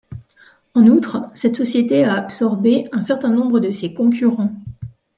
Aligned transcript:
En 0.73 0.87
outre, 0.87 1.29
cette 1.35 1.55
société 1.55 2.03
a 2.05 2.15
absorbé 2.15 2.89
un 2.91 3.01
certain 3.01 3.29
nombre 3.29 3.59
de 3.59 3.69
ses 3.69 3.93
concurrents. 3.93 4.51